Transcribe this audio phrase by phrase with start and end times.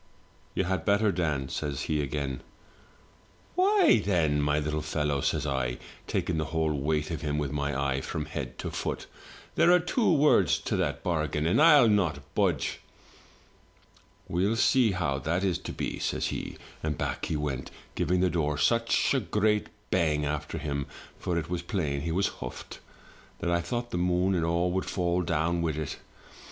[0.55, 2.41] "'You had better, Dan,' says he again."
[3.55, 5.77] 'Why, then, my Uttle fellow,' says I,
[6.07, 9.05] taking the whole weight of him with my eye from head to foot,
[9.53, 12.79] 'there are two words to that bargain; and I'll not budge!'"
[14.27, 18.31] 'We'll see how that is to be,' says he; and back he went, giving the
[18.31, 20.87] door such a great bang after him
[21.19, 22.79] (for it was plain he was huffed)
[23.37, 25.99] that I thought the moon and all would fall down with it.